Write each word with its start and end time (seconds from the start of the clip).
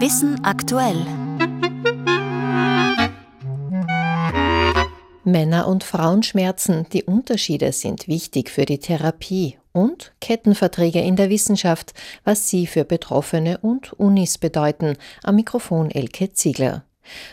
Wissen 0.00 0.44
aktuell. 0.44 1.04
Männer- 5.24 5.66
und 5.66 5.82
Frauenschmerzen, 5.82 6.86
die 6.92 7.02
Unterschiede 7.02 7.72
sind 7.72 8.06
wichtig 8.06 8.48
für 8.50 8.64
die 8.64 8.78
Therapie 8.78 9.58
und 9.72 10.12
Kettenverträge 10.20 11.00
in 11.00 11.16
der 11.16 11.30
Wissenschaft, 11.30 11.94
was 12.22 12.48
sie 12.48 12.68
für 12.68 12.84
Betroffene 12.84 13.58
und 13.58 13.92
Unis 13.92 14.38
bedeuten. 14.38 14.96
Am 15.24 15.34
Mikrofon 15.34 15.90
Elke 15.90 16.32
Ziegler. 16.32 16.84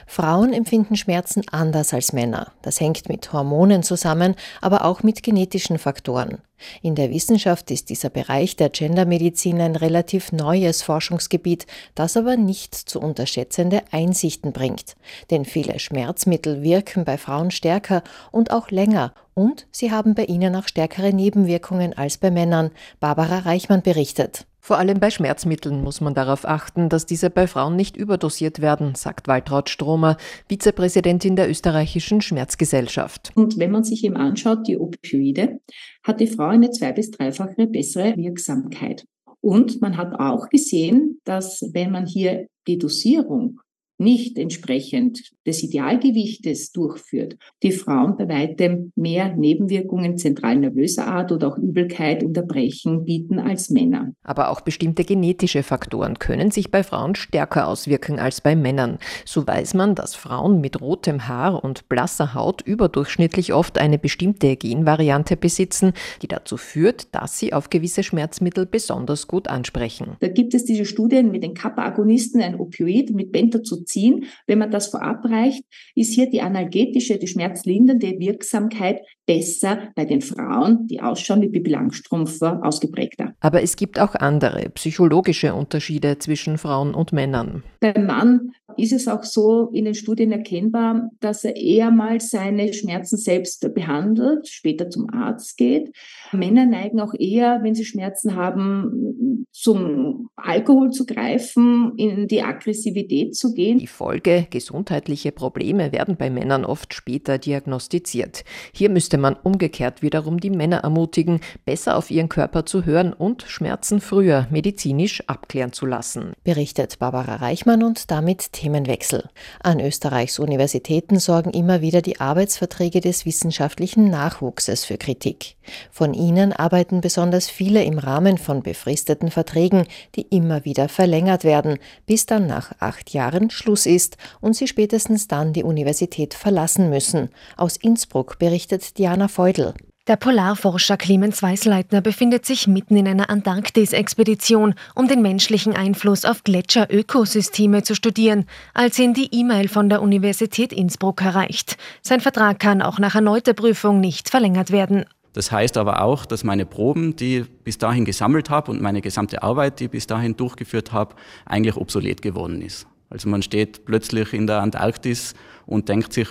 Frauen 0.08 0.54
empfinden 0.54 0.96
Schmerzen 0.96 1.44
anders 1.52 1.94
als 1.94 2.14
Männer. 2.14 2.52
Das 2.62 2.80
hängt 2.80 3.10
mit 3.10 3.32
Hormonen 3.34 3.84
zusammen, 3.84 4.36
aber 4.62 4.86
auch 4.86 5.04
mit 5.04 5.24
genetischen 5.24 5.78
Faktoren. 5.78 6.40
In 6.82 6.96
der 6.96 7.12
Wissenschaft 7.12 7.70
ist 7.72 7.90
dieser 7.90 8.10
Bereich 8.10 8.56
der 8.56 8.70
Gendermedizin 8.70 9.60
ein 9.60 9.76
relativ 9.76 10.32
neues 10.32 10.82
Forschungsgebiet, 10.82 11.68
das 11.96 12.16
aber 12.16 12.38
nicht 12.38 12.76
zu 12.76 13.00
unterschätzende 13.00 13.84
Einsichten 13.92 14.54
bringt. 14.54 14.96
Denn 15.32 15.46
viele 15.46 15.80
Schmerzmittel 15.80 16.64
wirken 16.64 17.06
bei 17.06 17.18
Frauen 17.18 17.52
stärker 17.52 18.04
und 18.32 18.52
auch 18.52 18.72
länger 18.72 19.14
und 19.36 19.68
sie 19.70 19.92
haben 19.92 20.16
bei 20.16 20.26
ihnen 20.26 20.56
auch 20.56 20.68
stärkere 20.68 21.14
Nebenwirkungen 21.14 21.96
als 21.96 22.18
bei 22.18 22.32
Männern. 22.32 22.72
Barbara 23.00 23.40
Reichmann 23.40 23.82
berichtet. 23.82 24.46
Vor 24.66 24.80
allem 24.80 25.00
bei 25.00 25.12
Schmerzmitteln 25.12 25.84
muss 25.84 26.02
man 26.02 26.16
darauf 26.16 26.44
achten, 26.44 26.90
dass 26.90 27.06
diese 27.06 27.30
bei 27.30 27.46
Frauen 27.46 27.76
nicht 27.76 27.96
überdosiert 27.96 28.64
werden, 28.64 28.96
sagt 28.96 29.28
Waltraud 29.28 29.70
Stromer, 29.70 30.18
Vizepräsidentin 30.50 31.36
der 31.36 31.48
österreichischen 31.48 32.20
Schmerzgesellschaft. 32.20 33.32
Und 33.36 33.60
wenn 33.60 33.70
man 33.70 33.84
sich 33.84 34.04
eben 34.04 34.18
anschaut, 34.18 34.68
die 34.68 34.80
Opioide, 34.80 35.60
hat 36.04 36.20
die 36.20 36.26
Frau 36.26 36.48
eine 36.48 36.72
zwei- 36.72 36.94
bis 36.94 37.12
dreifache 37.12 37.68
bessere 37.68 38.18
Wirksamkeit. 38.18 39.06
Und 39.40 39.82
man 39.82 39.98
hat 39.98 40.20
auch 40.20 40.50
gesehen, 40.50 41.22
dass 41.26 41.62
wenn 41.74 41.92
man 41.92 42.08
hier 42.08 42.48
die 42.66 42.80
Dosierung 42.80 43.60
nicht 43.98 44.38
entsprechend 44.38 45.32
des 45.46 45.64
Idealgewichtes 45.64 46.72
durchführt, 46.72 47.38
die 47.64 47.72
Frauen 47.72 48.18
bei 48.18 48.28
weitem 48.28 48.92
mehr 48.96 49.36
Nebenwirkungen 49.36 50.18
zentral 50.18 50.58
nervöser 50.58 51.08
Art 51.08 51.32
oder 51.32 51.48
auch 51.48 51.58
Übelkeit 51.58 52.24
und 52.24 52.36
Erbrechen 52.36 53.06
bieten 53.06 53.40
als 53.40 53.70
Männer. 53.70 54.12
Aber 54.24 54.50
auch 54.50 54.62
bestimmte 54.62 55.04
genetische 55.04 55.64
Faktoren 55.64 56.20
können 56.20 56.52
sich 56.52 56.72
bei 56.72 56.84
Frauen 56.84 57.16
stärker 57.16 57.68
auswirken 57.68 58.20
als 58.20 58.42
bei 58.42 58.56
Männern. 58.56 58.98
So 59.24 59.46
weiß 59.46 59.76
man, 59.76 59.96
dass 59.96 60.16
Frauen 60.16 60.62
mit 60.62 60.82
rotem 60.82 61.28
Haar 61.28 61.64
und 61.64 61.88
blasser 61.88 62.34
Haut 62.34 62.62
überdurchschnittlich 62.62 63.54
oft 63.54 63.78
eine 63.78 63.98
bestimmte 63.98 64.56
Genvariante 64.56 65.38
besitzen, 65.38 65.94
die 66.22 66.28
dazu 66.28 66.58
führt, 66.58 67.14
dass 67.14 67.40
sie 67.40 67.54
auf 67.54 67.70
gewisse 67.70 68.04
Schmerzmittel 68.04 68.66
besonders 68.66 69.28
gut 69.28 69.48
ansprechen. 69.48 70.18
Da 70.20 70.28
gibt 70.28 70.54
es 70.54 70.66
diese 70.66 70.86
Studien 70.86 71.32
mit 71.32 71.44
den 71.44 71.54
Kappa-Agonisten, 71.54 72.42
ein 72.42 72.60
Opioid 72.60 73.12
mit 73.12 73.32
Bentazolin 73.32 73.85
ziehen. 73.86 74.26
Wenn 74.48 74.60
man 74.60 74.72
das 74.72 74.88
verabreicht, 74.88 75.64
ist 75.96 76.14
hier 76.14 76.30
die 76.30 76.42
analgetische, 76.42 77.18
die 77.18 77.28
schmerzlindernde 77.28 78.20
Wirksamkeit 78.20 79.02
besser 79.26 79.90
bei 79.96 80.06
den 80.06 80.22
Frauen, 80.22 80.88
die 80.88 81.02
ausschauen 81.02 81.42
wie 81.42 81.50
Bibi 81.50 81.72
Langstrumpf, 81.72 82.42
ausgeprägter. 82.42 83.34
Aber 83.40 83.62
es 83.62 83.76
gibt 83.76 84.00
auch 84.00 84.16
andere 84.16 84.70
psychologische 84.70 85.54
Unterschiede 85.54 86.18
zwischen 86.20 86.58
Frauen 86.58 86.94
und 86.94 87.14
Männern. 87.14 87.64
Beim 87.80 88.06
Mann 88.06 88.52
ist 88.78 88.94
es 88.94 89.08
auch 89.08 89.24
so 89.24 89.70
in 89.74 89.86
den 89.86 89.96
Studien 89.96 90.32
erkennbar, 90.32 91.10
dass 91.20 91.44
er 91.44 91.56
eher 91.56 91.92
mal 91.92 92.20
seine 92.20 92.74
Schmerzen 92.74 93.18
selbst 93.18 93.74
behandelt, 93.74 94.48
später 94.48 94.90
zum 94.90 95.10
Arzt 95.10 95.58
geht. 95.58 95.92
Männer 96.32 96.66
neigen 96.66 97.00
auch 97.00 97.14
eher, 97.18 97.60
wenn 97.64 97.76
sie 97.76 97.86
Schmerzen 97.86 98.36
haben, 98.36 99.46
zum 99.52 100.25
Alkohol 100.38 100.92
zu 100.92 101.06
greifen, 101.06 101.94
in 101.96 102.28
die 102.28 102.44
Aggressivität 102.44 103.36
zu 103.36 103.54
gehen. 103.54 103.80
Die 103.80 103.88
Folge, 103.88 104.48
gesundheitliche 104.50 105.32
Probleme 105.32 105.94
werden 105.94 106.18
bei 106.18 106.30
Männern 106.30 106.66
oft 106.66 106.94
später 106.94 107.38
diagnostiziert. 107.38 108.44
Hier 108.74 108.90
müsste 108.90 109.18
man 109.18 109.36
umgekehrt 109.36 110.02
wiederum 110.02 110.42
die 110.42 110.50
Männer 110.50 110.80
ermutigen, 110.80 111.40
besser 111.64 111.96
auf 111.96 112.12
ihren 112.12 112.28
Körper 112.28 112.66
zu 112.66 112.86
hören 112.86 113.14
und 113.14 113.44
Schmerzen 113.44 114.02
früher 114.02 114.48
medizinisch 114.52 115.24
abklären 115.28 115.72
zu 115.72 115.86
lassen. 115.86 116.34
Berichtet 116.44 117.00
Barbara 117.00 117.36
Reichmann 117.36 117.82
und 117.82 118.12
damit 118.12 118.52
Themenwechsel. 118.52 119.30
An 119.62 119.80
Österreichs 119.80 120.38
Universitäten 120.38 121.20
sorgen 121.20 121.52
immer 121.52 121.82
wieder 121.82 122.02
die 122.02 122.20
Arbeitsverträge 122.20 123.00
des 123.00 123.26
wissenschaftlichen 123.26 124.10
Nachwuchses 124.10 124.84
für 124.84 124.98
Kritik. 124.98 125.56
Von 125.92 126.14
ihnen 126.14 126.52
arbeiten 126.52 127.00
besonders 127.00 127.50
viele 127.50 127.84
im 127.84 128.00
Rahmen 128.00 128.38
von 128.38 128.62
befristeten 128.62 129.32
Verträgen, 129.32 129.86
die 130.16 130.25
immer 130.30 130.66
wieder 130.66 130.90
verlängert 130.90 131.44
werden, 131.44 131.78
bis 132.06 132.26
dann 132.26 132.48
nach 132.48 132.72
acht 132.80 133.12
Jahren 133.12 133.50
Schluss 133.50 133.86
ist 133.86 134.18
und 134.42 134.56
sie 134.56 134.68
spätestens 134.68 135.28
dann 135.28 135.54
die 135.54 135.64
Universität 135.64 136.34
verlassen 136.34 136.90
müssen. 136.90 137.30
Aus 137.58 137.78
Innsbruck 137.78 138.40
berichtet 138.40 138.98
Diana 138.98 139.28
Feudel. 139.28 139.74
Der 140.08 140.18
Polarforscher 140.18 140.98
Clemens 140.98 141.42
Weißleitner 141.42 142.00
befindet 142.00 142.46
sich 142.46 142.68
mitten 142.68 142.96
in 142.96 143.08
einer 143.08 143.32
Antarktis-Expedition, 143.32 144.76
um 144.94 145.08
den 145.08 145.24
menschlichen 145.24 145.76
Einfluss 145.76 146.26
auf 146.26 146.44
Gletscherökosysteme 146.44 147.82
zu 147.82 147.96
studieren, 147.96 148.46
als 148.76 149.00
ihn 149.00 149.16
die 149.16 149.34
E-Mail 149.34 149.68
von 149.68 149.90
der 149.90 150.04
Universität 150.04 150.72
Innsbruck 150.72 151.24
erreicht. 151.24 151.78
Sein 152.04 152.22
Vertrag 152.22 152.60
kann 152.60 152.84
auch 152.84 153.00
nach 153.00 153.16
erneuter 153.16 153.54
Prüfung 153.54 154.00
nicht 154.00 154.30
verlängert 154.30 154.70
werden. 154.70 155.06
Das 155.36 155.52
heißt 155.52 155.76
aber 155.76 156.02
auch, 156.02 156.26
dass 156.26 156.46
meine 156.46 156.66
Proben, 156.66 157.18
die 157.18 157.40
ich 157.40 157.50
bis 157.66 157.78
dahin 157.78 158.06
gesammelt 158.06 158.50
habe 158.50 158.72
und 158.72 158.82
meine 158.82 159.02
gesamte 159.02 159.44
Arbeit, 159.44 159.82
die 159.82 159.86
ich 159.86 159.92
bis 159.92 160.08
dahin 160.08 160.38
durchgeführt 160.38 160.94
habe, 160.94 161.14
eigentlich 161.46 161.76
obsolet 161.76 162.22
geworden 162.22 162.62
ist. 162.62 162.88
Also 163.10 163.28
man 163.28 163.42
steht 163.42 163.84
plötzlich 163.84 164.32
in 164.32 164.48
der 164.48 164.62
Antarktis 164.62 165.34
und 165.66 165.90
denkt 165.90 166.14
sich, 166.14 166.30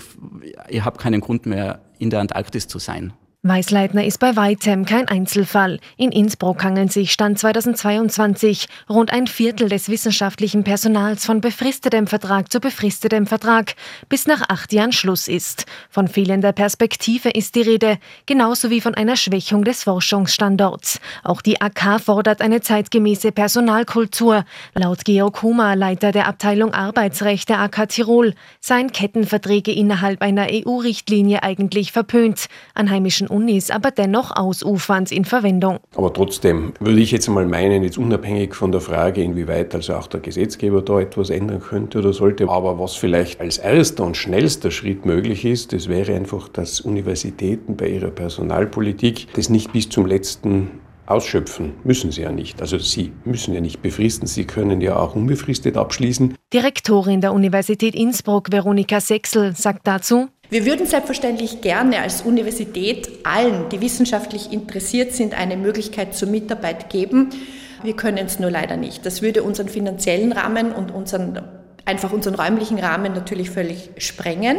ich 0.71 0.83
habe 0.83 0.97
keinen 0.97 1.21
Grund 1.21 1.45
mehr, 1.45 1.83
in 1.99 2.09
der 2.09 2.21
Antarktis 2.21 2.67
zu 2.67 2.79
sein. 2.79 3.13
Weißleitner 3.47 4.07
ist 4.07 4.21
bei 4.21 4.37
weitem 4.37 4.87
kein 4.87 5.07
Einzelfall. 5.07 5.79
In 5.99 6.13
Innsbruck 6.13 6.65
hangeln 6.65 6.89
sich 6.89 7.13
Stand 7.13 7.39
2022 7.39 8.69
rund 8.89 9.13
ein 9.13 9.27
Viertel 9.27 9.69
des 9.69 9.91
wissenschaftlichen 9.91 10.65
Personals 10.65 11.27
von 11.27 11.43
befristetem 11.43 12.07
Vertrag 12.07 12.51
zu 12.51 12.59
befristetem 12.59 13.27
Vertrag, 13.27 13.75
bis 14.09 14.27
nach 14.27 14.49
acht 14.49 14.73
Jahren 14.73 14.93
Schluss 14.93 15.29
ist. 15.29 15.67
Von 15.91 16.09
fehlender 16.09 16.53
Perspektive 16.53 17.29
ist 17.29 17.55
die 17.55 17.61
Rede, 17.61 17.99
genauso 18.25 18.71
wie 18.71 18.81
von 18.81 18.95
einer 18.95 19.15
Schwächung 19.15 19.63
des 19.63 19.83
Forschungsstandorts. 19.83 20.99
Auch 21.23 21.43
die 21.43 21.61
AK 21.61 22.01
fordert 22.01 22.41
eine 22.41 22.63
zeitgemäße 22.63 23.31
Personalkultur. 23.31 24.47
Laut 24.73 25.05
Georg 25.05 25.43
Hummer, 25.43 25.77
Leiter 25.77 26.13
der 26.13 26.29
Abteilung 26.29 26.73
Arbeitsrecht 26.73 27.51
der 27.51 27.61
AK 27.61 27.91
Tirol, 27.91 28.33
seien 28.61 28.91
Kettenverträge 28.91 29.71
innerhalb 29.71 30.23
einer 30.23 30.47
EU-Richtlinie 30.51 31.43
eigentlich 31.43 31.93
verpönt. 31.93 32.47
An 32.73 32.91
Unis 33.35 33.71
aber 33.71 33.91
dennoch 33.91 34.35
ausufernd 34.35 35.11
in 35.13 35.25
Verwendung. 35.25 35.79
Aber 35.97 36.13
trotzdem 36.13 36.73
würde 36.81 37.01
ich 37.01 37.11
jetzt 37.11 37.29
mal 37.29 37.47
meinen, 37.47 37.83
jetzt 37.83 37.99
unabhängig 37.99 38.55
von 38.55 38.73
der 38.73 38.81
Frage, 38.81 39.23
inwieweit 39.23 39.75
also 39.75 39.95
auch 39.95 40.07
der 40.07 40.21
Gesetzgeber 40.21 40.83
da 40.83 41.01
etwas 41.01 41.31
ändern 41.31 41.61
könnte 41.61 41.99
oder 41.99 42.13
sollte, 42.13 42.49
aber 42.49 42.79
was 42.79 42.95
vielleicht 42.95 43.41
als 43.41 43.59
erster 43.59 44.05
und 44.05 44.17
schnellster 44.17 44.71
Schritt 44.71 45.05
möglich 45.05 45.45
ist, 45.45 45.73
das 45.73 45.89
wäre 45.89 46.15
einfach, 46.15 46.49
dass 46.49 46.81
Universitäten 46.81 47.77
bei 47.77 47.89
ihrer 47.89 48.11
Personalpolitik 48.11 49.27
das 49.35 49.49
nicht 49.49 49.73
bis 49.73 49.89
zum 49.89 50.07
letzten 50.07 50.71
Ausschöpfen 51.07 51.75
müssen 51.85 52.11
sie 52.13 52.23
ja 52.23 52.33
nicht. 52.33 52.63
Also 52.63 52.79
sie 52.79 53.13
müssen 53.25 53.53
ja 53.53 53.61
nicht 53.61 53.83
befristen, 53.83 54.27
sie 54.27 54.47
können 54.47 54.81
ja 54.81 54.97
auch 54.97 55.15
unbefristet 55.15 55.77
abschließen. 55.77 56.35
Direktorin 56.53 57.21
der 57.21 57.35
Universität 57.35 57.95
Innsbruck, 57.95 58.51
Veronika 58.51 59.01
Sechsel, 59.01 59.55
sagt 59.55 59.87
dazu, 59.87 60.29
wir 60.55 60.67
würden 60.67 60.87
selbstverständlich 60.87 61.63
gerne 61.63 61.99
als 62.01 62.23
Universität 62.23 63.09
allen, 63.25 63.69
die 63.71 63.81
wissenschaftlich 63.81 64.53
interessiert 64.53 65.13
sind, 65.13 65.35
eine 65.35 65.57
Möglichkeit 65.57 66.15
zur 66.15 66.29
Mitarbeit 66.29 66.91
geben. 66.91 67.31
Wir 67.83 67.97
können 67.97 68.25
es 68.25 68.39
nur 68.39 68.53
leider 68.53 68.77
nicht. 68.77 69.05
Das 69.05 69.21
würde 69.21 69.43
unseren 69.43 69.69
finanziellen 69.69 70.31
Rahmen 70.31 70.71
und 70.71 70.93
unseren, 70.93 71.43
einfach 71.87 72.13
unseren 72.13 72.37
räumlichen 72.37 72.79
Rahmen 72.79 73.15
natürlich 73.15 73.51
völlig 73.51 73.91
sprengen. 73.99 74.59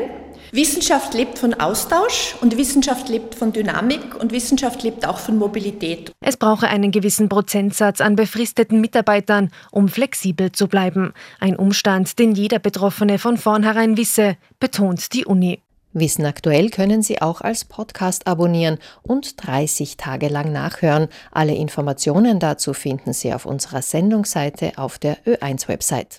Wissenschaft 0.51 1.13
lebt 1.13 1.39
von 1.39 1.53
Austausch 1.53 2.35
und 2.41 2.57
Wissenschaft 2.57 3.07
lebt 3.07 3.33
von 3.33 3.53
Dynamik 3.53 4.19
und 4.19 4.33
Wissenschaft 4.33 4.83
lebt 4.83 5.07
auch 5.07 5.19
von 5.19 5.37
Mobilität. 5.37 6.11
Es 6.19 6.35
brauche 6.35 6.67
einen 6.67 6.91
gewissen 6.91 7.29
Prozentsatz 7.29 8.01
an 8.01 8.17
befristeten 8.17 8.81
Mitarbeitern, 8.81 9.49
um 9.71 9.87
flexibel 9.87 10.51
zu 10.51 10.67
bleiben. 10.67 11.13
Ein 11.39 11.55
Umstand, 11.55 12.19
den 12.19 12.33
jeder 12.33 12.59
Betroffene 12.59 13.17
von 13.17 13.37
vornherein 13.37 13.95
wisse, 13.95 14.35
betont 14.59 15.13
die 15.13 15.23
Uni. 15.23 15.61
Wissen 15.97 16.25
aktuell 16.25 16.71
können 16.71 17.01
Sie 17.01 17.21
auch 17.21 17.39
als 17.39 17.63
Podcast 17.63 18.27
abonnieren 18.27 18.79
und 19.01 19.41
30 19.47 19.95
Tage 19.95 20.27
lang 20.27 20.51
nachhören. 20.51 21.07
Alle 21.31 21.55
Informationen 21.55 22.37
dazu 22.41 22.73
finden 22.73 23.13
Sie 23.13 23.33
auf 23.33 23.45
unserer 23.45 23.81
Sendungsseite 23.81 24.73
auf 24.75 24.99
der 24.99 25.17
Ö1-Website. 25.25 26.13